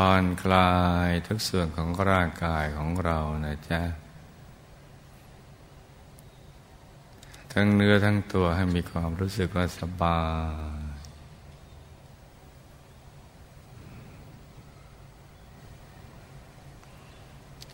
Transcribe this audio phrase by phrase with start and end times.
[0.00, 0.72] ผ่อนคลา
[1.08, 3.82] ยทุกส่วนของร่างกายของเรานะจ๊ะ
[7.52, 10.22] ทั้งเนื้อทั้งตัวให้มีความรู้สึกว่าสบา
[10.78, 10.82] ย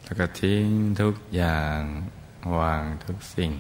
[0.05, 0.67] แล้วก็ทิ้ง
[1.01, 1.81] ทุกอย่าง
[2.59, 3.53] วางทุกสิ่ง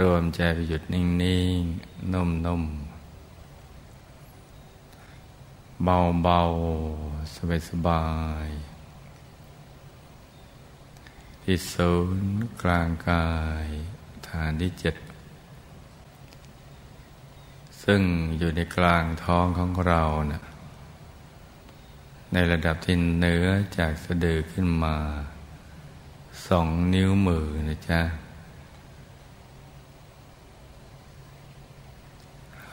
[0.00, 1.04] รวมใจไปหยุดนิ่
[1.56, 2.81] ง ๆนุ่มๆ
[5.84, 6.40] เบาเบา
[7.34, 8.04] สบายสบา
[8.46, 8.48] ย
[11.42, 13.28] ที่ศูนย์กลางกา
[13.64, 13.66] ย
[14.28, 14.96] ฐานที่เจ็ด
[17.82, 18.02] ซึ่ง
[18.38, 20.42] อยู่ในกลางท้องของเรานะ่ะ
[22.32, 23.46] ในระดับที่เหนือ
[23.78, 24.96] จากสะดือขึ้นมา
[26.46, 28.00] สองนิ้วมือนะจ๊ะ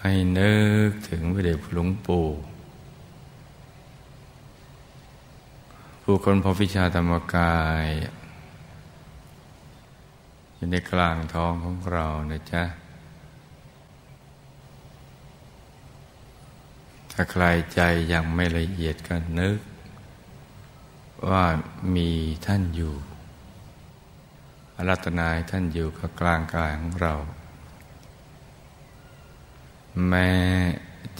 [0.01, 0.55] ให้นึ
[0.87, 2.27] กถึงพระเดชพระหลวงปู่
[6.11, 7.85] ผู้คนพบวิชาธรรมกาย
[10.55, 12.63] อยู่ในกลางท้องของเรานะจ๊ะ
[17.11, 17.43] ถ้าใคร
[17.73, 17.81] ใจ
[18.13, 19.59] ยังไม่ละเอียดก็นึก
[21.29, 21.45] ว่า
[21.95, 22.11] มี
[22.45, 22.95] ท่านอยู่
[24.75, 27.13] อารัตนายท่านอยู่กับกลางกายของเรา
[30.07, 30.31] แม้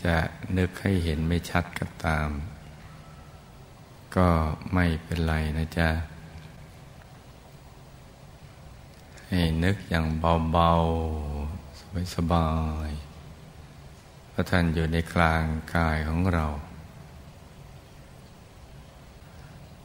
[0.04, 0.18] จะ
[0.58, 2.30] นึกให้เห็นไม่ชัดก็ตาม
[4.16, 4.28] ก็
[4.74, 5.90] ไม่เป็นไรนะจ๊ะ
[9.28, 10.06] ให้นึกอย่าง
[10.52, 12.50] เบาๆ สบา
[12.88, 15.44] ยๆพระท่านอยู่ในกลาง
[15.76, 16.46] กายของเรา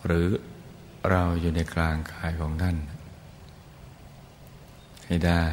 [0.07, 0.29] หรือ
[1.11, 2.77] เราอยู่ในกลางกายของท่าน
[5.07, 5.45] ให้ได้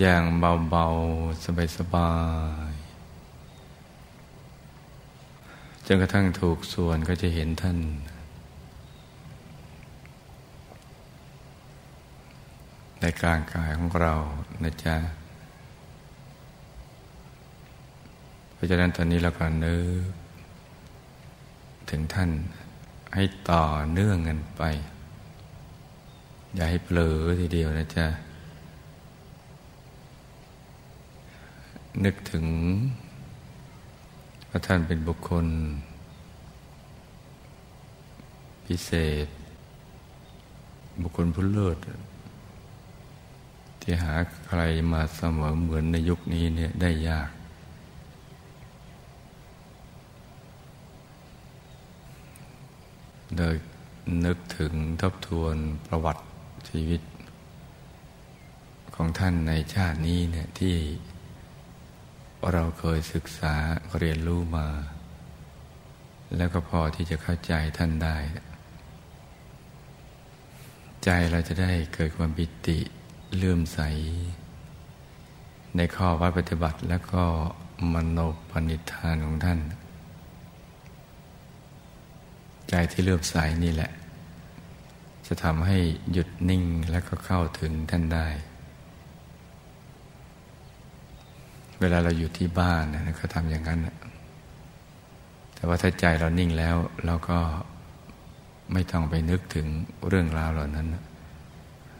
[0.00, 0.22] อย่าง
[0.70, 1.44] เบาๆ
[1.78, 2.12] สบา
[2.70, 2.79] ยๆจ
[5.94, 7.78] นกระทั่งถูกส่วนก็จะเห็นท่าน
[13.00, 14.14] ในกลางกายของเรา
[14.64, 14.96] นะจ๊ะ
[18.52, 20.10] เพราะฉะนั้นตอนนี้เราก็นึก
[21.90, 22.30] ถึงท่าน
[23.14, 24.62] ให้ต่อเนื่องกันไป
[26.54, 28.06] อย่าให้เผลอทีเดียวนะจ๊ะ
[32.04, 32.44] นึกถึง
[34.52, 35.46] ว่าท่านเป็นบุคคล
[38.66, 38.90] พิเศ
[39.24, 39.26] ษ
[41.02, 41.78] บุคคลผู้เลิศ
[43.80, 44.14] ที่หา
[44.46, 44.60] ใคร
[44.92, 47.30] มาเสมอเหมือนในยุคนี้เนี่ยได้ยาก
[53.36, 53.54] โดย
[54.24, 55.56] นึกถึงทบทวน
[55.86, 56.22] ประวัติ
[56.68, 57.02] ชีวิต
[58.94, 60.74] ของท่านในชาตินี้เนี่ยที่
[62.52, 63.54] เราเคยศึกษา
[63.98, 64.68] เรียนรู้มา
[66.36, 68.16] แล้วก็พอที่จะเข้าใจท่านได้
[71.04, 72.78] ใจเราจะได้เกิดความปิติ
[73.36, 73.80] เลื่อมใส
[75.76, 77.24] ในข้อวัดปฏิบัติแล้วก็
[77.92, 78.18] มโน
[78.50, 79.60] ปณิธานของท่าน
[82.68, 83.90] ใจที่เลื่อมใสนี่แหละ
[85.26, 85.78] จะทำให้
[86.12, 88.26] หยุดนิ่งแล้วก็เข้าถึงท่านได้
[91.80, 93.80] เวลาเราอยู่ที่บ้านนะก็ทำอย่างนั้น
[95.54, 97.38] แต่ว่าถ้าใจเรานิ่งแล้วเราก็
[98.72, 99.66] ไม่ต้องไปนึกถึง
[100.08, 100.86] เรื่องราวเหล่านั้น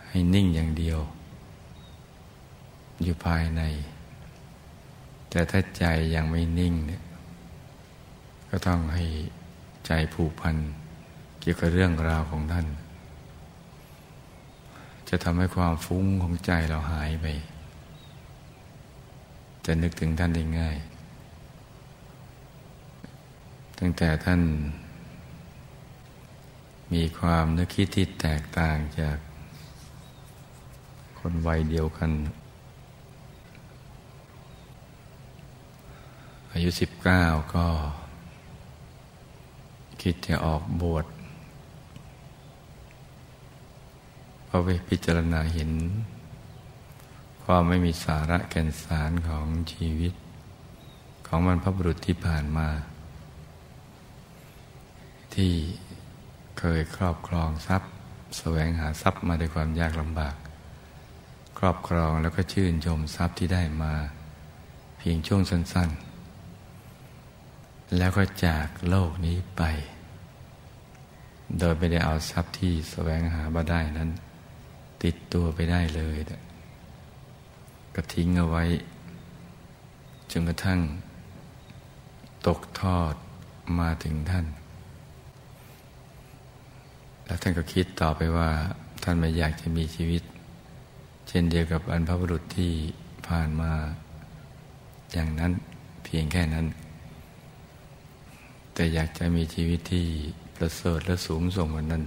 [0.09, 0.99] ให้นิ่งอย่างเดียว
[3.03, 3.63] อยู่ภายใน
[5.31, 5.85] แต่ถ้าใจ
[6.15, 7.03] ยังไม่นิ่งเนี่ย
[8.51, 9.05] ก็ต้องให้
[9.87, 10.57] ใจผูกพัน
[11.41, 12.67] เกี่ยวกับเรื่องราวของท่าน
[15.09, 17.27] จะทำให้ความฟุ้งของใจเราหายไป
[19.73, 20.77] จะนึกถึงท่านได้ง่าย
[23.79, 24.41] ตั้งแต่ท่าน
[26.93, 29.17] มีความนึกคิดที่แตกต่างจาก
[31.19, 32.11] คนวัยเดียวกัน
[36.53, 37.23] อายุสิบเก้า
[37.55, 37.67] ก็
[40.03, 41.07] คิดจะออกบวช
[44.47, 45.71] เพราะไปพิจารณาเห็น
[47.53, 50.15] ความไม่มีสาระแก่นสารของชีวิต
[51.27, 52.69] ของมันพระบุรุษที่ผ่านมา
[55.35, 55.53] ที่
[56.59, 57.91] เคยครอบครองทรัพย์
[58.39, 60.35] แสวงหาทรัพย์มาด้วยความยากลำบาก
[61.59, 63.95] ครอบครองแล้วก็ชื่นชมทรัพย์ที่ได้มา
[64.99, 65.91] เพียงช่วงสั้น
[67.13, 69.63] ๆ แล้วก็จากโลกนี้ไป
[71.59, 74.11] โดยไม่ได้เอาทรัพย์ที่แสวงหามาได้นั้น
[75.03, 76.19] ติดตัวไปได้เลย
[77.95, 78.65] ก็ทิ้งเอาไว้
[80.31, 80.81] จนกระทั่ง
[82.47, 83.15] ตกทอด
[83.79, 84.47] มาถึงท่าน
[87.25, 88.51] แล้วท่านก็คิดต่อไปว่า
[89.03, 90.23] ท่านไม่อยากจะมีชีวิต
[91.29, 92.73] เช่นเดียวกับอันพระบุรุษที่
[93.29, 93.73] ผ่านมา
[95.13, 95.53] อย่างนั้น
[96.05, 96.67] เพียงแค่นั้น
[98.75, 100.07] แต่อยากจะมีชีวิตที่
[100.57, 102.05] ประเสริฐและสูงส่งกว่านั้น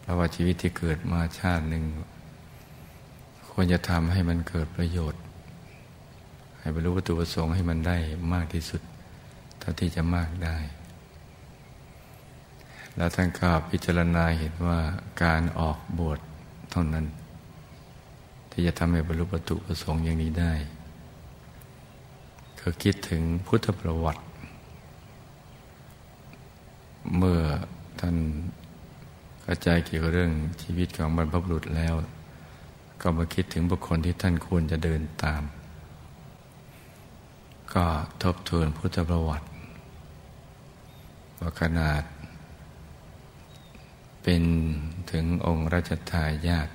[0.00, 1.84] เพราะว่าชีวิตที่เกิดมาชาติหนึ่ง
[3.52, 5.22] ควรจะทำให้มันเกิดประโยชน์
[6.60, 7.96] ให้บรรลุวัตถุประสงค์ให้มันได้
[8.32, 8.82] มากที่สุด
[9.58, 10.56] เท่าที่จะมากได้
[12.96, 14.78] แล้วท่านก็พิจารณาเห็นว่า
[15.22, 16.18] การออกบวช
[16.70, 17.06] เท่านั้น
[18.50, 20.52] ที่จะทำให้บรรลุวัตถุประสงค์อย่างนี้ได้
[22.60, 24.22] ก็คิดถึงพุทธประวัติ
[27.16, 27.40] เมื่อ
[28.00, 28.16] ท่าน
[29.42, 30.32] เข้าใจเกี่ยวกับเรื่อง
[30.62, 31.94] ชีวิตของบรรพบุรุษแล้ว
[33.00, 35.42] ก็มาคิดถึงบุคคลที่ท่านควรจะเดินตาม
[37.74, 37.86] ก็
[38.22, 39.46] ทบทวนพุทธประวัติ
[41.38, 42.02] ว่าขนาด
[44.22, 44.42] เป็น
[45.10, 46.68] ถึงองค์ราชทายาท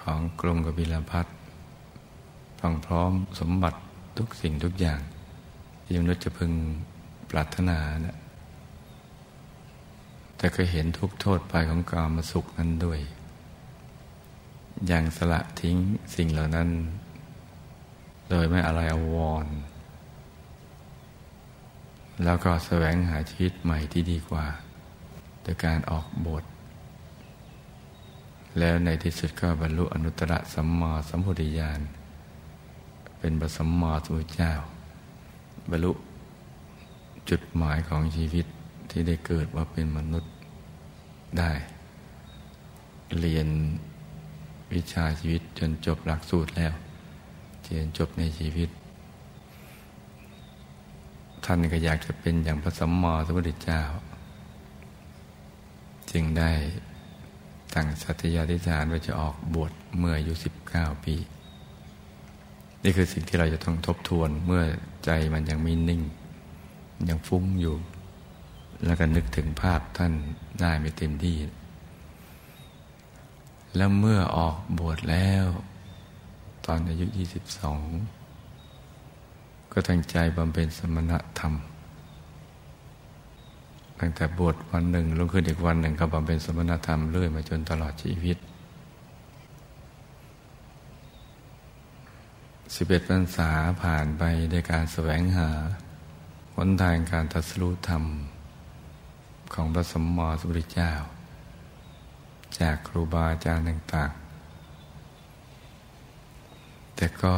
[0.00, 1.26] ของกรุงกบิลพัท
[2.58, 3.78] พังพร้อมสมบัติ
[4.18, 5.00] ทุกสิ่งทุกอย่าง
[5.84, 6.52] ที่มนุษย์จะพึง
[7.30, 8.18] ปรารถนานะ
[10.36, 13.00] แต่ก็เห็นทุกโทษไปของกามสุขนั้นด้วย
[14.90, 15.76] ย่างสละทิ้ง
[16.14, 16.68] สิ่งเหล่านั้น
[18.30, 19.46] โดยไม่อะไรอววร
[22.24, 24.46] แล้วก็แสวงหาชีวิตใหม่ที่ดีกว่า
[25.42, 26.44] โดยการออกบท
[28.58, 31.80] แล้วในที่สุดก็บรรลุอนุตตรสัมมาสัมพุทธญาณ
[33.18, 34.52] เป็นบสัมมาสัมพุทธเจ้า
[35.70, 35.92] บรรลุ
[37.30, 38.46] จุดหมายของชีวิต
[38.90, 40.32] ที่ได้เกิดว่าเป็นมนุษย์
[41.38, 41.50] ได้
[43.20, 43.48] เรียน
[44.74, 46.72] วิชาชีวิตจนจบหลักสูตรแล้ว
[47.62, 48.70] เรียนจบในชีวิต
[51.44, 53.82] ท่านก็อยากจะเป็นอย่างพระสัมมาสัมพุทธเจ้า
[56.10, 56.52] จึงได้
[57.74, 61.16] ตั้งสัตยาธิฐานว่าจะออกบวชเมื่ออายุสิบเก้าปี
[62.82, 64.62] นี่คือสิ่งที่เราจะต้องทบทวนเมื่อ
[65.04, 66.02] ใจมันยังไม่นิ่ง
[67.08, 67.76] ยังฟุ้งอยู่
[68.84, 70.12] แล้วก็นึกถึงภาพท่าน
[70.60, 71.36] ได้ไม่เต็มที่
[73.76, 75.46] แล้วเมื่อออกบวชแล้ว
[76.66, 77.80] ตอนอายุยี่สิบสอง
[79.72, 81.54] ก็ตั้งใจบำเพ็ญสมณธรรม
[84.00, 88.36] ตั้งแต่บวชวันหนึ่งลงขึ้นอีกวันหนึ่งก็บำเพ็ญสมณธรรมเรื่อยมาจนตลอดชีวิต
[92.74, 93.50] สิบเอ็ดพรรษา
[93.82, 95.50] ผ่านไปในการแสวงหา
[96.54, 98.04] หนทางการตัดสู้ธรรม
[99.54, 100.92] ของพระสมมอสุริเจ้า
[102.60, 107.34] จากครูบาอาจารย์ต่างๆ แต่ก็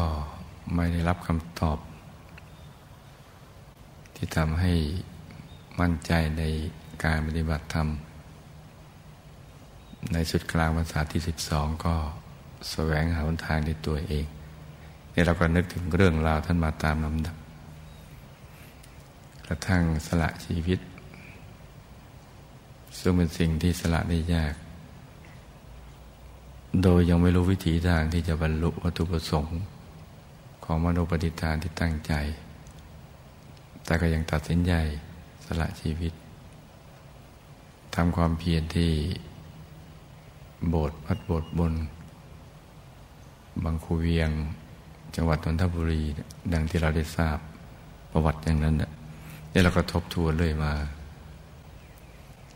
[0.75, 1.79] ไม่ได้รับคำตอบ
[4.15, 4.75] ที่ทำให้
[5.81, 6.43] มั่นใจใน
[7.05, 7.89] การปฏิบัติธรรม
[10.13, 11.95] ในสุดกลางภาษาที่สิบสองก็
[12.71, 14.25] แสวงหาทางในตัวเอง
[15.13, 17.37] นี่เราก็นึกถึงเรื่องราวท่านมาตามลำดับ
[19.47, 20.81] กระทั่งสละชีวิต
[22.99, 24.55] ซึ่งเป็นสิ่งที่สละได้ยาก
[26.83, 29.59] โดยยังไม่รู้วิธีทางที่จะบรรลุวัตถุประสงค์
[30.65, 32.13] ของมโนปฏิฐานที่ตั้งใจ
[33.85, 34.73] แต่ก็ยังตัดสินใจ
[35.45, 36.13] สละชีวิต
[37.95, 38.93] ทำความเพียรที่
[40.69, 41.75] โบสถ์วัดโบสถ์บน
[43.65, 44.31] บางคูเวียง
[45.17, 46.03] จังหวัดนนทบุรี
[46.53, 47.39] ดังที่เราได้ทราบ
[48.13, 50.73] ประวัติอย่างนั้นเนี่ยเราก็ทบทวนเลยมา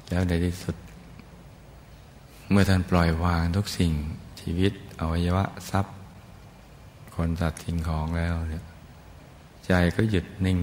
[0.09, 0.77] แล้วในที่สุด
[2.53, 3.93] เมื่อท่านปล่อยวางทุกสิ่ง
[4.41, 5.97] ชีวิตอวัยวะทรัพย์
[7.15, 8.65] คนสัตว์สิ่งของแล้วเนี่ย
[9.67, 10.61] ใจก็หยุดนิ่ง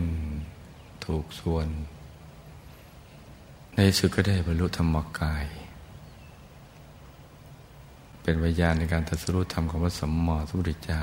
[1.05, 1.67] ถูกส่วน
[3.75, 5.45] ในสุดก็ได้บรรลุธรรมกาย
[8.21, 11.01] เป็นวิญญาณในการตัดสู้ธรรมของพระสมมติพุทธเจ้า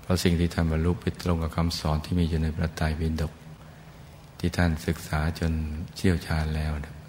[0.00, 3.32] เพราะสิ่งที่ท่านบรรลุไปตรงกับคำสอนที่มีอยู่ในพระไตรปิฎก
[4.38, 5.52] ที่ท่านศึกษาจน
[5.96, 6.99] เชี่ยวชาญแล้วนะ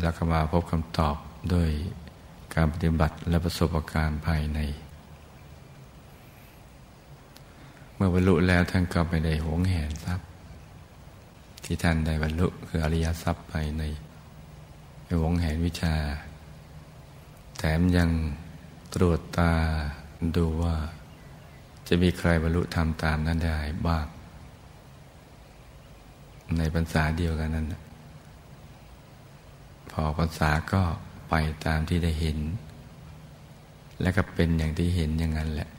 [0.00, 1.16] แล้วก็มาพบคำตอบ
[1.52, 1.70] ด้วย
[2.54, 4.60] การปฏิบัติและประสบการณ์ภายใน
[7.94, 10.28] เมื่อบรรลุแล้วท่านก็ไปได้หวงแหนทรัพย์
[11.64, 13.82] ที่ท่านได้บรรลุคืออริยทรัพย์ไปใน
[15.22, 15.94] วงแห่งวิชา
[17.58, 18.10] แถมยัง
[18.94, 19.52] ตรวจตา
[20.36, 20.76] ดูว่า
[21.88, 24.06] จะมีใครบรรลุธรรมตามนั้นได้บ้าง
[26.58, 27.66] ในพรรษาเดียวกันนั้น
[29.92, 30.82] พอพรรษาก็
[31.28, 31.34] ไป
[31.64, 32.38] ตามที่ได้เห็น
[34.00, 35.70] และก็เป็นอย่างที่เห็นอย่างนั้นแหละ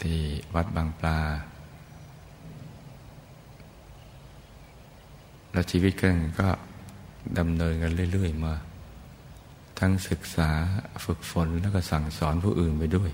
[0.00, 0.18] ที่
[0.54, 1.18] วัดบางปลา
[5.52, 6.48] แล้วชีวิตกันก็
[7.38, 8.54] ดำเนินกันเรื่อย ๆ มา
[9.78, 10.50] ทั้งศึกษา
[11.04, 13.10] ฝึกฝนแล้วก็สั่งสอนผู้อื่นไปด้วย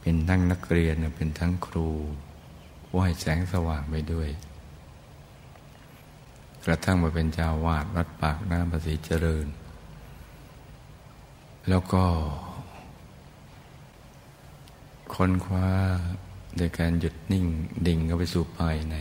[0.00, 1.88] เป็นทั้งนักเรียนเป็นทั้งครู
[2.96, 4.28] ว่ายแสงสว่างไปด้วย
[6.66, 9.46] กระทั่งมาเป็นเจ้าวาดวัดปากน้ำภาษีเจริญ
[11.68, 12.04] แล้วก็
[15.14, 15.68] ค้นคว้า
[16.56, 17.46] โดยการหยุดนิ่ง
[17.86, 18.96] ดิ่งเข้าไปสู่ภายใน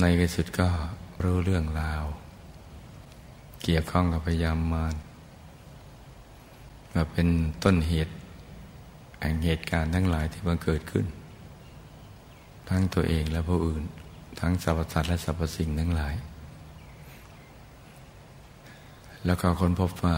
[0.00, 0.68] ในที่สุดก็
[1.22, 2.04] รู้เรื่องราว
[3.62, 4.94] เกี่ยวข้องกับพยามมาร
[6.94, 7.28] มาเป็น
[7.64, 8.14] ต้นเหตุ
[9.20, 11.06] แห่งเหตุการณ์ทั้งหลายที่บังเกิดขึ้น
[12.68, 13.84] ทั้งตัวเองและผู้อื่น
[14.40, 16.14] ทั้งสรรพสัตว์และสรรพสิ่งทั้งหลาย
[19.26, 20.16] แล้วก็ค้นพบว่า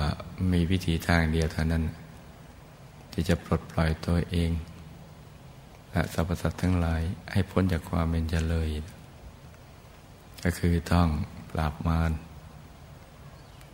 [0.52, 1.84] มีวิธีทางเดียวเท่านั้น
[3.12, 4.50] ที่จะปลดปล่อยตัวเอง
[5.92, 8.82] และสรรพสัตว์ทั้งหลายให้พ้นจากความเป็นเจริญ
[10.44, 11.08] ก็คือต้อง
[11.50, 12.12] ปราบมาร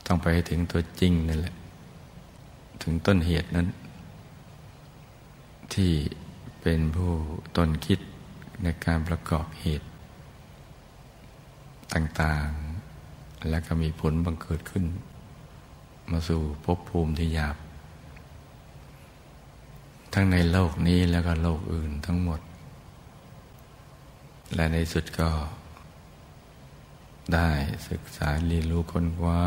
[0.07, 1.55] ต้องไปถึงตัวจริงนั่นแหละ
[2.83, 3.69] ถึงต้นเหตุนั้น
[5.75, 5.93] ที่
[6.63, 7.13] เป็นผู้
[7.57, 7.99] ต้นคิด
[8.63, 9.87] ในการประกอบเหตุ
[11.95, 14.85] ต่างๆ และก็มีผลบังเกิดขึ้น
[16.11, 17.57] มาสู่ภพภูมิที่หยาบ
[20.13, 22.41] ทั้งในโลกนี้แล้วก็โลกอื่นทั้งหมด
[24.55, 25.31] และในสุดก็
[27.35, 27.49] ได้
[27.89, 29.41] ศึกษาเรียนรู้คนว่า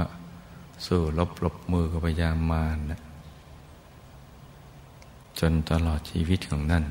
[0.85, 2.99] สู้ลบลบมือกับพยามารนะ
[5.39, 6.85] จนตลอดชีวิตของนั่น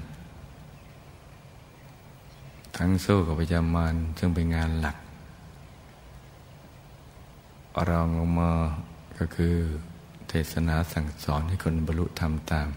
[2.76, 4.96] ทั้งสู้กับพยามารซึ่งเป็นงานหลัก
[7.88, 8.52] รองลงมา
[9.18, 9.54] ก็คือ
[10.28, 12.68] เทศนาสั่งสอนให้คนบรรลุธรรมตาม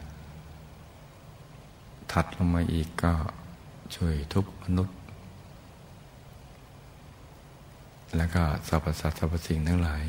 [2.12, 3.14] ถัดลงมาอีกก็
[3.96, 4.96] ช่วยทุกมนุษย์
[8.16, 10.06] แล้วก็สรรพสัตว์สรรพสิ่งทั้งหลาย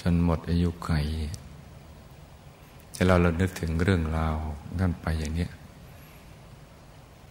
[0.00, 0.90] จนหมดอายุไข
[2.92, 4.36] แต่เราเรานึกถึงเรื่องราว
[4.80, 5.48] นั่นไปอย่างนี้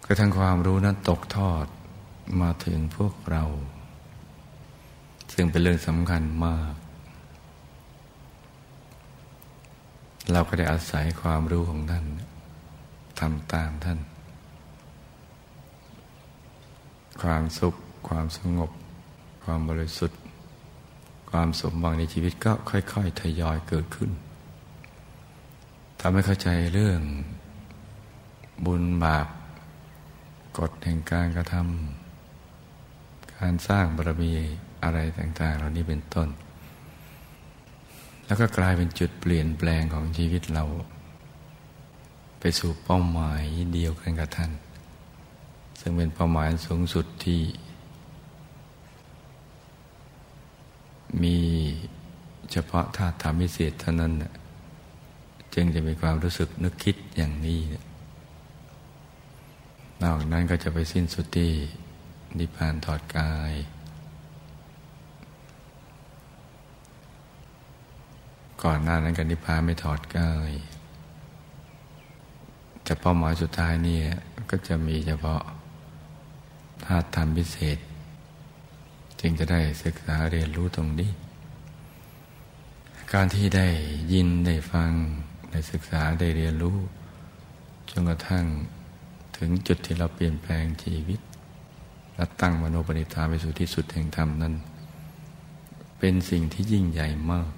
[0.06, 1.66] กระทั่งความรู้นั้นตกทอด
[2.42, 3.44] มาถึงพวกเรา
[5.34, 6.74] ซึ่งเป็นเรื่องสำคัญมาก
[10.32, 12.06] เราก็ได้อาศัยความรู้ของท่าน
[13.20, 14.00] ทำตามท่าน
[17.22, 17.76] ความสุข
[18.08, 18.72] ความสงบ
[19.44, 20.20] ความบริสุทธิ์
[21.32, 24.10] ความสมหวังในชีวิตก็ค่อย ๆ ทยอยเกิดขึ้น
[26.00, 27.02] ทำให้เข้าใจเรื่อง
[28.66, 29.28] บุญบาป
[30.58, 34.34] กฎแห่งการกระทำการสร้างบารมี
[34.84, 36.30] อะไรต่างๆ เหล่านี้เป็นต้น
[38.26, 40.66] แล้วก็กลายเป็นจุดเปลี่ยนแปลงของชีวิตเรา
[42.40, 44.52] ไปสู่เป้าหมายเดียวกันกับท่าน
[45.80, 47.42] ซึ่งเป็นเป้าหมายสูงสุดที่
[51.24, 51.38] มี
[52.52, 54.14] เฉพาะธาตุธรรมพิเศษเท่านั้น
[55.54, 57.60] จึงจะมีความรู้สึกนึกคิดอย่างนี้
[60.04, 61.52] นอกนั้นก็จะไปสิ้นสุดที่
[62.38, 63.54] นิพพานถอดกาย
[68.64, 70.52] ก่อนหน้านั้นกับนิพพานไม่ถอดกาย
[72.84, 74.00] แต่เป้าหมายสุดท้ายนี่
[74.50, 75.42] ก็จะมีเฉพาะ
[76.86, 77.78] ธาตุธรรมพิเศษ
[79.20, 81.12] จึงจะได้ศึกษาเรียนรู้ตรงนี้
[83.14, 83.68] การที่ได้
[84.14, 84.92] ยินได้ฟัง
[85.52, 86.78] ได้ศึกษาได้เรียนรู้
[87.90, 88.46] จนกระทั่ง
[89.38, 91.20] ถึงจุดที่เราเปลี่ยนแปลงชีวิต
[92.16, 94.54] และตั้งมโนปณิธานไปสู่ที่สุดแห่งธรรมนั้น
[96.00, 97.50] เป็นสิ่งที่ยิ่งใหญ่มาก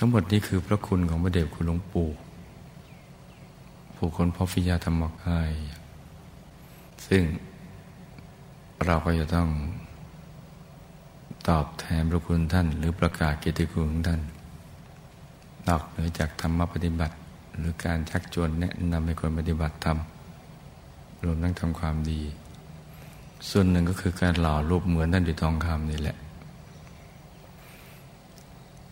[0.00, 2.08] ทั้งหมดนี้คือพระคุณของพระเดชคุณหลวงปู่
[3.96, 5.50] ผู้คนพอฟิยาธรรมกาย
[7.06, 7.22] ซึ่ง
[8.84, 9.48] เราก็จะต้อง
[11.48, 14.20] ตอบแทนพระคุณท่าน หรือประกาศเกียรติคุณของท่าน
[15.68, 17.14] นอกเหนือจากธรรมปฏิบัติ
[17.58, 19.98] หรือการชักชวนแนะนำให้คนปฏิบัติธรรม
[21.24, 22.20] รวมทั้งทำความดี
[23.50, 26.16] ส่วนหนึ่งก็คือการหล่อรูปเหมือนท่านดุทองคำนี่แหละ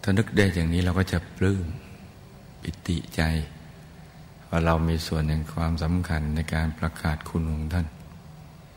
[0.09, 1.67] ถ้านึกได้อย่างนี้เราก็จะปลื้ม
[2.63, 3.21] ปิติใจ
[4.49, 7.87] ว่าเรามีส่วนในความสำคัญในการประกาศคุณของท่าน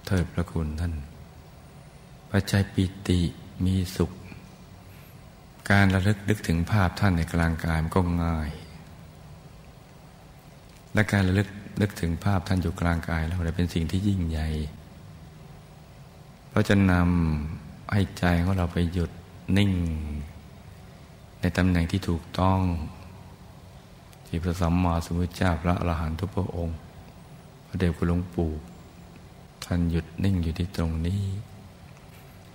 [0.06, 0.94] เทิดพระคุณท่าน
[2.32, 3.20] ปัจจัยปิติ
[3.66, 4.12] มีสุข
[5.72, 8.50] การระลึกนึกถึงภาพท่านในกลางกายมันก็ง่าย
[10.94, 11.48] และการระลึก
[11.82, 14.48] นึกถึงภาพท่านอยู่กลางกายเราเป็นสิ่งที่ยิ่งใหญ่
[16.50, 19.12] เพราะจะนำให้ใจของเราไปหยุด
[19.58, 19.74] นิ่ง
[21.42, 22.60] ในตำแหน่งที่ถูกต้อง
[24.28, 26.78] ที่พระสัมมาสัมพุทธเจ้าพระอรหันตุพระองค์
[27.68, 28.52] พระเดชคุณหลวงปู่
[29.66, 31.22] ท่านหยุดนิ่งอยู่ที่ตรงนี้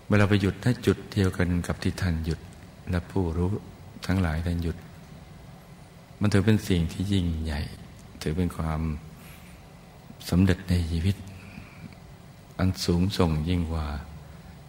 [0.04, 2.40] เมื่อเราไปหยุดถ้าจุดเดียวกันกับที่ท่านหยุด
[2.90, 3.50] และผู้รู้
[4.06, 4.76] ทั้งหลายท่านหยุด
[6.20, 7.60] มันถือเป็นสิ่งที่ยิ่งใหญ่
[8.22, 8.80] ถือเป็นความ
[10.28, 11.16] สำเร็จในชีวิต
[12.58, 13.86] อันสูงส่งยิ่งกว่า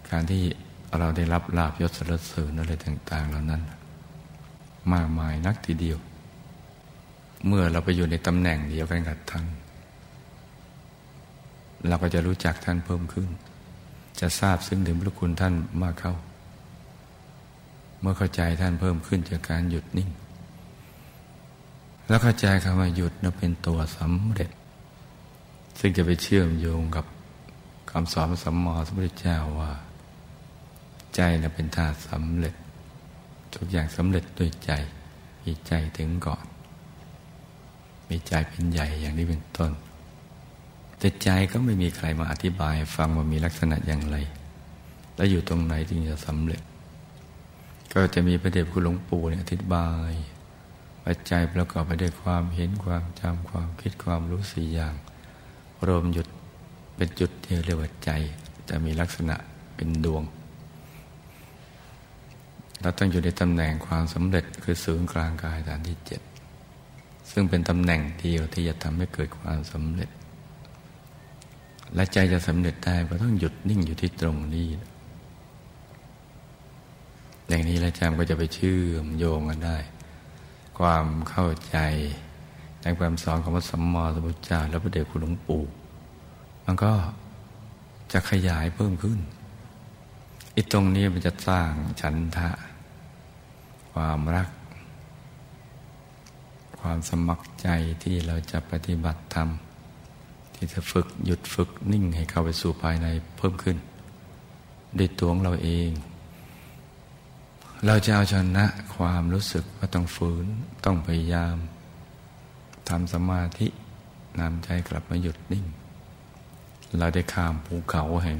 [0.10, 0.44] การที่
[1.00, 3.62] เราได้รับลาบยศสรรเสริญอะไรต่าง ๆ เหล่านั้น
[4.94, 5.98] มากมายนักทีเดียว
[7.48, 9.46] เมื่อเราไปอยู่ในตำแหน่งเดียวกันกับท่าน
[11.88, 13.30] เราก็จะรู้จักท่านเพิ่มขึ้น
[14.20, 16.14] จะทราบซึ่งถึงพระคุณท่านมากเข้า
[18.00, 20.10] เมื่อเข้าใจท่านเพิ่มขึ้นจากการหยุดนิ่ง
[22.08, 24.52] แล้วเข้าใจคำว่าหยุดนั้นเป็นตัวสำเร็จ
[25.80, 27.06] ซึ่งจะไปเชื่อมโยงกับ
[27.92, 29.72] คำสอนสัมมาสัมพุทธเจ้าว่า
[31.16, 32.56] ใจนั้นเป็นธาตุสำเร็จ
[33.56, 34.72] ทุกอย่างสำเร็จด้วยใจ
[35.44, 36.46] มีใจถึงก่อน
[38.10, 39.72] มีใจเป็นใหญ่อย่างนี้เป็นต้น
[41.00, 44.18] แต่ใจก็ไม่มีใครมาอธิบาย ฟังว่ามีลักษณะอย่างไร
[45.16, 46.62] และอยู่ตรงไหนจึงจะสำเร็จ
[47.94, 50.12] ก็จะมีพระเดชคุณหลวงปู่เนี่ยอธิบาย
[51.04, 54.96] ว่าใจประกอบไปด้วยความเห็นความจำความคิดความรู้สี่อย่าง
[55.88, 56.28] รวมหยุด
[56.96, 58.10] เป็นจุดที่เรียกว่าใจ
[58.70, 59.36] จะมีลักษณะ
[59.76, 60.24] เป็นดวง
[62.86, 66.22] เราต้องอยู่ในตำแหน่งความสำเร็จคือศูนย์กลางกายฐานที่เจ็ด
[67.32, 70.10] ซึ่งเป็นตำแหน่งเดียวที่จะทำให้เกิดความสำเร็จ
[71.96, 74.68] และใจจะสำเร็จได้ก็ต้องหยุดนิ่งอยู่ที่ตรงนี้
[77.48, 79.78] อย่างนี้แล้วจำก็จะไปเชื่อมโยงกันได้
[80.80, 81.78] ความเข้าใจ
[82.82, 85.64] ในความสอนของพระสัมมาสัมพุทธเจ้าและพระเดชคุณหลวงปู่
[86.66, 86.92] มันก็
[88.14, 89.20] จะขยายเพิ่มขึ้น
[90.56, 91.70] อีตรงนี้มันจะสร้าง
[92.04, 92.50] ฉันทะ
[93.96, 94.50] ความรัก
[96.80, 97.68] ความสมัครใจ
[98.04, 99.50] ที่เราจะปฏิบัติธรรม
[100.56, 103.78] ที่จะฝึกหยุดฝึกนิ่งให้เข้าไปสู่ภายในเพิ่มขึ้น
[104.98, 105.90] ด้วยตัวของเราเอง
[107.86, 110.46] เราจะเอาชนะความรู้สึกว่าต้องฝืน
[110.86, 111.56] ต้องพยายาม
[112.90, 113.68] ทำสมาธิ
[114.40, 115.66] นำใจกลับมาหยุดนิ่ง
[116.98, 118.40] เราได้ข้ามภูเขาแห่ง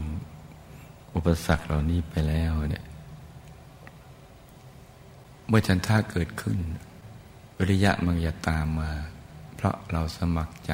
[1.16, 2.85] อุปสรรคเหล่านี้ไปแล้วเนี่ย
[5.50, 6.58] มื่อฉันท่าเกิดขึ้น
[7.58, 8.92] วิริยะมันจะตามมา
[9.56, 10.72] เพราะเราสมัครใจ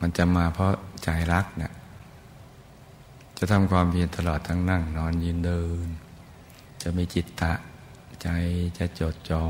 [0.00, 0.72] มันจะมาเพราะ
[1.04, 1.72] ใจรักเนะี่ย
[3.38, 5.88] จะทำความเพียรตลอดทั้งนั่ง นอนยืนเดิน
[6.82, 7.52] จะมีจิตตะ
[8.22, 8.28] ใจ
[8.78, 9.44] จะจดจอ่อ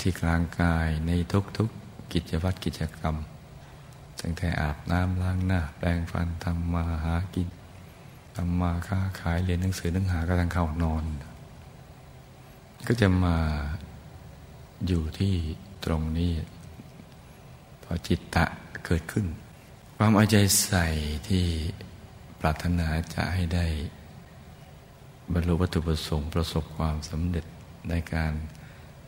[0.00, 1.10] ที่กลางกายใน
[1.58, 3.16] ทุกๆกิจวัตรกิจกรรม
[4.20, 7.48] ตั้งแต่อาบน้ำล้างหน้า แปรงฟันทำมาหากิน
[8.36, 11.04] ทำมาค้าขายเรียนหนังสือหนังหากระทังเข้านอน
[12.86, 13.36] ก็จะมา
[14.86, 15.34] อยู่ที่
[15.84, 16.32] ตรงนี้
[17.82, 18.44] พอจิตตะ
[18.84, 19.26] เกิดขึ้น
[19.96, 20.86] ความเอาใจใส่
[21.28, 21.44] ที่
[22.40, 23.66] ปรารถนาจะให้ได้
[25.32, 27.44] บรรลุวัตถุประสงค์ประสบความสำเร็จ
[27.88, 28.32] ในการ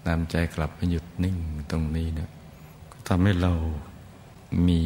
[0.06, 1.36] นำใจกลับมาหยุดนิ่ง
[1.70, 2.30] ตรงนี้เนี่ย
[2.92, 3.52] ก็ทำให้เรา
[4.68, 4.82] มี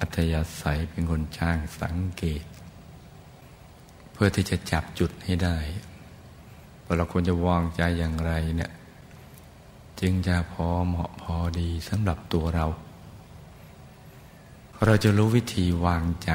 [0.00, 2.44] อัธยาศัยเป็นคนช่างสังเกต
[4.16, 5.56] เพื่อที่จะจับจุดให้ได้
[6.84, 8.72] ว่าเราควรจะวางใจอย่างไรเนี่ย
[10.00, 12.66] จึงจะพอเหมาะพอดีสำหรับตัวเรา
[14.84, 16.30] เราจะรู้วิธีวางใจ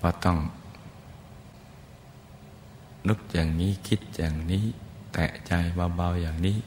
[0.00, 0.38] ว่าต้อง
[3.08, 4.64] นึกอย่างนี้คิดอย่างนี้
[5.12, 5.52] แตะใจ
[5.96, 6.58] เบาๆอย่างนี้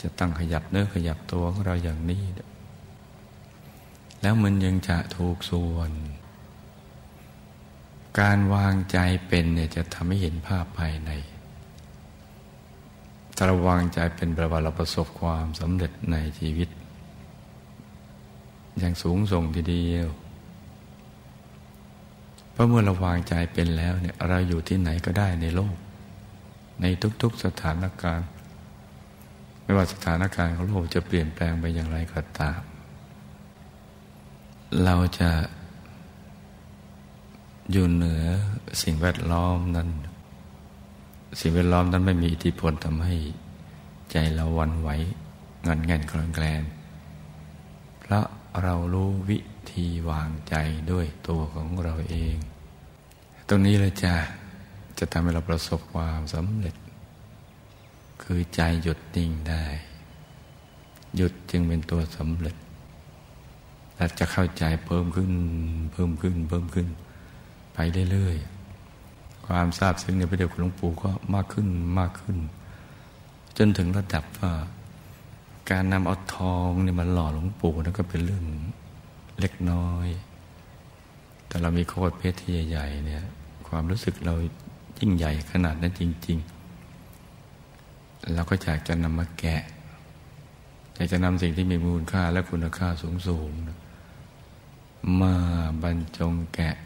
[0.00, 2.22] จะต้องขยับเนื้อขยับตัวของเราอย่างนี้
[4.22, 5.90] แล้วมันยังจะถูกส่วน
[8.20, 8.98] การวางใจ
[9.28, 11.10] เป็นเนี่ยจะทำให้เห็นภาพภายใน
[13.36, 16.68] ถ้าเราวางใจเป็นประวัติเราประสบความสำเร็จในชีวิต
[18.78, 20.08] อย่างสูงส่งทีเดียว
[22.52, 25.76] เพราะเมื่อเราวางใจเป็นแล้วเนี่ยเราอยู่ที่ไหนก็ได้ในโลก
[26.80, 26.84] ใน
[27.22, 28.28] ทุกๆสถานการณ์
[29.62, 32.60] ไม่ว่าสถานการณ์ของโลกจะเปลี่ยนแปลงไปอย่างไรก็ตาม
[34.84, 35.30] เราจะ
[37.70, 38.24] อยู่เหนือ
[38.82, 39.88] สิ่งแวดล้อมนั้น
[41.40, 43.16] สิ่งแวดล้อมนั้นไม่มีอิทธิพลทำให้
[44.12, 44.88] ใจเราวันไหว
[45.62, 46.62] เงินเงินคลอนแกลน
[48.00, 48.26] เพราะ
[48.62, 49.38] เรารู้วิ
[49.70, 50.54] ธีวางใจ
[50.90, 52.36] ด้วยตัวของเราเอง
[53.48, 54.14] ตรงนี้เลยจ้ะ
[54.98, 56.76] จะทำให้เราประสบความสำเร็จ
[58.22, 59.64] คือใจหยุดนิ่งได้
[61.16, 62.56] หยุดจึงเป็นตัวสำเร็จ
[63.96, 65.32] เราจะเข้าใจเพิ่มขึ้น
[65.92, 66.88] เพิ่มขึ้น เพิ่มขึ้น
[67.74, 67.78] ไป
[68.10, 71.66] เรื่อยๆ ความทราบซึ้งในพระเดชคุณหลวงปู่ก็มากขึ้น
[71.98, 72.36] มากขึ้น
[73.58, 74.52] จนถึงระดับว่า
[75.70, 78.44] การนำเอาทองเนี่ยมาหล่อหลวงปู่นั่นก็เป็นเรื่อง
[79.40, 80.08] เล็กน้อย
[81.46, 83.24] แต่เรามีโคตรเพชรที่ใหญ่ๆเนี่ย
[83.68, 84.34] ความรู้สึกเรา
[84.98, 86.38] ยิ่งใหญ่ขนาดนั้นจริง
[87.16, 89.62] ๆ เราก็อยากจะนำมาแกะ
[90.94, 92.88] อยากจะนำสิ่งที่มีมูลค่าและคุณค่า
[93.28, 95.34] สูงๆมา
[95.82, 96.76] บรรจงแกะ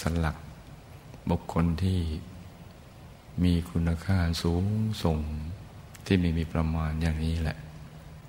[0.00, 0.36] สลัก
[1.30, 2.00] บุคคลที่
[3.44, 4.64] มีคุณค่าสูง
[5.02, 5.18] ส่ง
[6.06, 7.56] ที่ไม่มีประมาณอย่างนี้แหละ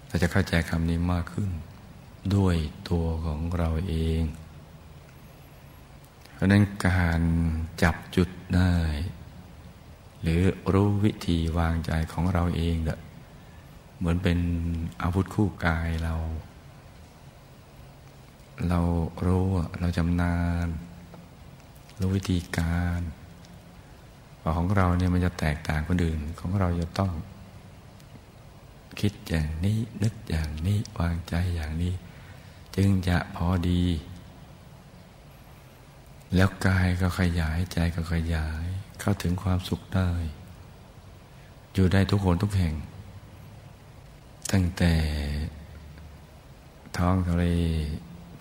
[0.08, 1.50] เราจะเข้าใจคำนี้มากขึ้น
[2.36, 2.56] ด้วย
[2.90, 4.22] ตัวของเราเอง
[6.34, 7.22] เพราะนั้นการ
[7.84, 8.74] จับจุดได้
[10.22, 10.42] หรือ
[10.74, 13.00] รู้วิธีวางใจของเราเองเด้อ
[13.98, 14.40] เหมือนเป็น
[15.02, 16.16] อาวุธคู่กายเรา
[18.70, 18.80] เรา
[19.26, 19.46] รู้
[19.80, 20.68] เราจำนาน
[22.02, 23.00] รู้วิธีการ
[24.56, 27.14] ของเราเนี่ยมันจะแตกต่างคนอื่น ของเราจะต้อง
[29.00, 31.94] คิดอย่างนี้นึกอย่างนี้วางใจอย่างนี้
[32.76, 33.84] จึงจะพอดี
[36.36, 38.66] แล้วกายก็ขยายใจก็ขยาย
[39.00, 40.10] เข้าถึงความสุขได้
[41.74, 42.76] อยู่ได้ทุกคนทุกแห่ง
[44.52, 44.94] ตั้งแต่
[46.98, 47.46] ท้องทะเล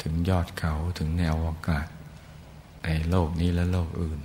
[0.03, 1.87] ถึงยอดเขาถึงแนวอากาศ
[2.85, 4.21] ในโลกนี้และโลกอื่น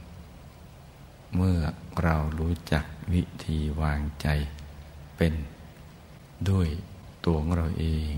[1.35, 1.57] เมื่อ
[2.03, 4.27] เรารู้จักวิธีวางใจ
[5.17, 5.33] เป็น
[6.49, 6.67] ด้วย
[7.25, 8.13] ตัวของเราเอง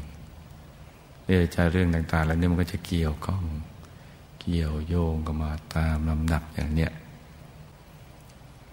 [1.26, 3.44] เรื่องใจเรื่องต่างๆแล้วนี่มันก็จะเกี่ยวข้อง
[4.42, 6.92] เกี่ยวโยงกันมาตามลำดับอย่างเนี้ย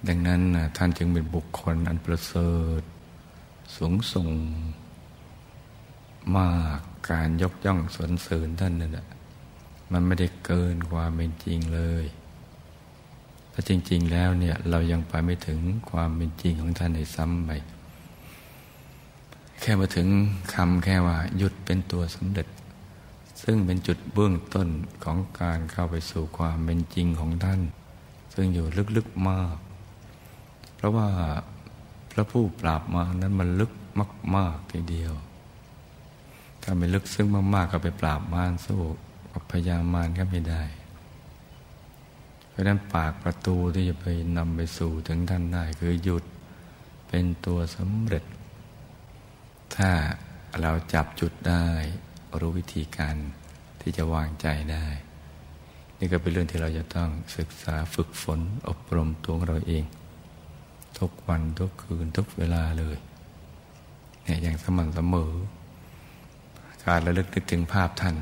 [0.06, 0.40] ดังนั้น
[0.76, 2.50] ท่านจึงเป็นบุคคลอันประเสริ
[2.80, 2.82] ฐ
[3.76, 4.28] สูงส่ง
[6.36, 6.48] มา
[6.78, 9.06] กการยกย่องสรรเสริญท่านนั่นแหละ
[9.94, 12.04] มันไม่ได้เกินความเป็นจริงเลย
[13.52, 17.50] ถ้าจริง ๆ แล้วเนี่ยเรายังไปไม่ถึงความเป็นจริงของท่านในซ้ำไป
[19.60, 20.08] แค่มาถึง
[20.54, 22.48] คำแค่ว่า หยุดเป็นตัวสำเร็จ
[23.42, 24.68] ซึ่งเป็นจุดเบื้องต้น
[25.04, 27.60] ของการเข้าไปสู่ความเป็นจริงของท่าน
[28.34, 29.56] ซึ่งอยู่ลึกๆมาก
[30.74, 31.08] เพราะว่า
[32.12, 33.72] พระผู้ปราบมานั้นมันลึก
[34.36, 35.12] มากๆทีเดียว
[36.62, 38.80] ถ้าไม่ลึกซึ้งมากๆก็ไปปราบมารสู้
[39.34, 40.62] กับพยามารก็ไม่ได้
[42.48, 46.24] เพราะนั้นปากประตูที่จะไปนำไปสู่ถึงท่านได้คือหยุด
[47.08, 48.24] เป็นตัวสำเร็จ
[49.76, 49.90] ถ้า
[50.60, 51.66] เราจับจุดได้
[52.40, 53.16] รู้วิธีการ
[53.80, 54.86] ที่จะวางใจได้
[55.98, 59.84] นี่ก็เป็นเรื่องที่เราจะต้องศึกษาฝึกฝนอบรมตัวเราเอง
[60.98, 62.98] ทุกวันทุกคืนทุกเวลาเลย
[64.22, 65.32] เนี่ยอย่างสม่ำเสมอ
[66.86, 68.16] การระลึกนึกถึงภาพท่าน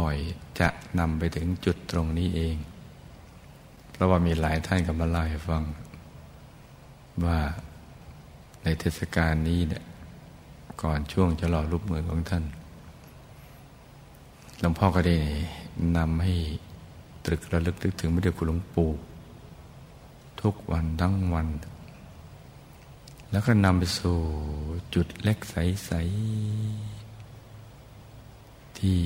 [0.00, 0.16] บ่อย
[0.60, 2.56] จะนำไปถึงจุดตรงนี้เอง
[3.90, 5.62] เพราะว่ามีหลายท่านกำลังเล่าให้ฟัง
[7.24, 7.38] ว่า
[8.62, 9.84] ในเทศกาลนี้เนี่ย
[10.82, 12.44] ก่อนช่วงจะหล่อรูปเหมือนของท่าน
[14.60, 15.16] หลวงพ่อก็ได้
[15.96, 16.34] นำให้
[17.24, 18.90] ตรึกระลึกนึกถึงพระเดชคุณหลวงปู่
[20.40, 21.48] ทุกวันทั้งวัน
[23.30, 24.16] แล้วก็นำไปสู่
[24.94, 25.90] จุดเล็กใส
[27.10, 29.00] ๆ ที่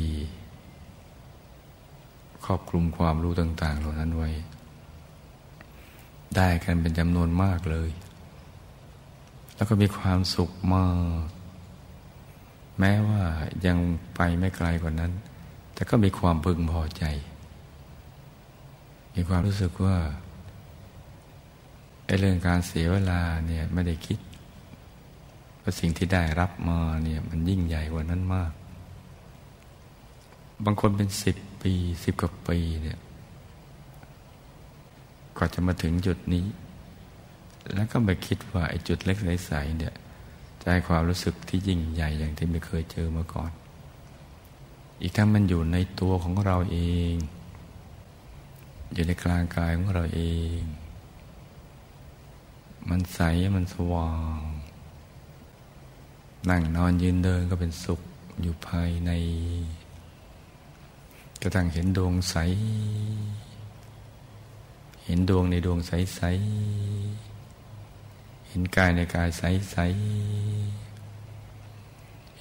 [2.46, 4.30] ครอบคลุมความรู้ต่าง ๆ เหล่านั้นไว้
[6.36, 7.90] ได้กันเป็นจำนวนมากเลย
[9.56, 10.86] แล้วก็มีความสุขมา
[11.24, 11.28] ก
[12.78, 13.22] แม้ว่า
[13.66, 13.78] ยัง
[14.16, 15.12] ไปไม่ไกลกว่านั้น
[15.74, 17.04] แต่ก็มีความพึงพอใจ
[19.14, 19.96] มีความรู้สึกว่า
[22.06, 24.18] ไอ้เรื่องการเสียเวลาเนี่ยไม่ได้คิด
[25.62, 28.52] ว่าสิ่งที่ได้รับมาเนี่ยมันยิ่งใหญ่กว่านั้นมาก
[30.64, 32.98] บางคนเป็นสิบ ปีสิบกว่าปีเนี่ย
[35.36, 36.44] กว่าจะมาถึงจุดนี้
[37.74, 39.94] แล้วก็ไปคิดว่าไอ้จุดเล็กใสๆเนี่ย
[40.60, 43.50] จะให้ความรู้สึกที่ยิ่งใหญ่อย่างที่ไม่เคยเจอมาก่อน
[45.02, 46.78] อีกทั้งมันอยู่ในตัวของเราเอ
[47.12, 47.14] ง
[48.94, 50.22] อยู่ในกลางกายของเราเอ
[50.58, 50.60] ง
[52.88, 53.20] มันใส
[53.56, 54.42] มันสว่าง
[56.50, 58.00] นั่งนอนยืนเดินก็เป็นสุข
[58.42, 59.10] อยู่ภายใน
[61.42, 62.36] กระทั่งเห็นดวงใส
[65.04, 66.20] เห็นดวงในดวงใสใส
[68.48, 69.76] เห็นกายในกายใสใส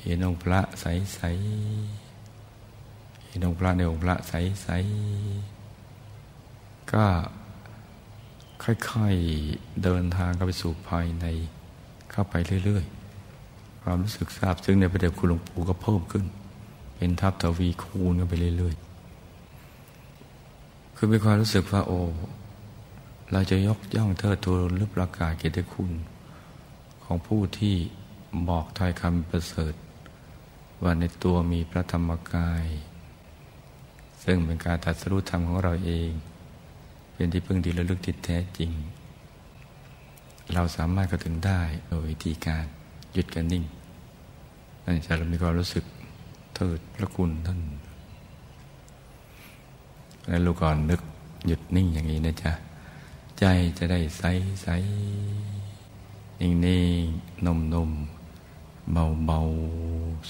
[0.02, 1.22] เห็นองค์พระใสใส
[3.26, 4.70] เห็นองค์พระในองค์พระใสใส
[6.92, 7.06] ก็
[8.64, 11.26] ค่อยๆเดินทางเข้าไปสู่ภายใน
[12.12, 16.26] เข้าไปเรื่อยๆ ความรู้สึกทราบซึ่งในพระเดชคุณหลวงปู่ก็เพิ่มขึ้น
[16.96, 22.00] เป็นทับทวีคูณกันไปเรื่อยๆ คือมีความรู้สึกว่าโอ้
[23.32, 25.92] เราจะยกย่องเทิดทูนหรือประกาศเกียรติคุณ
[27.04, 27.76] ของผู้ที่
[28.50, 29.74] บอกถ้อยคำประเสริฐ
[30.84, 32.66] ว่าในตัวมีพระธรรมกาย
[34.24, 36.10] ซึ่งเป็นการตัดสรุปธรรมของเราเอง
[37.14, 38.72] เป็นที่พึ่งที่ระลึกที่แท้จริง
[40.54, 42.66] เราสามารถเข้าถึงได้โดยวิธีการ
[43.14, 43.64] หยุดกันนิ่ง
[44.84, 45.84] นั่นจะเรามีความรู้สึก
[46.56, 47.60] เทิดพระคุณท่าน
[50.28, 51.02] แล้วลูกก่อนนึก
[51.48, 52.52] หยุดนิ่งอย่างนี้นะจ๊ะ
[53.40, 53.46] ใจ
[53.78, 54.24] จะได้ใส
[54.64, 54.68] ใส
[56.40, 57.04] นิ่งนิ่ง
[57.46, 57.92] นมนม
[58.94, 59.40] เบาเบา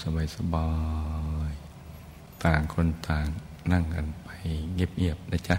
[0.00, 0.68] สบายสบา
[1.50, 1.52] ย
[2.42, 3.26] ต่างคนต่าง
[3.72, 4.28] นั่งกันไป
[4.74, 5.56] เงียบๆนะจ๊ะ